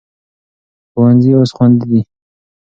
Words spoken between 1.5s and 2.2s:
خوندي دي.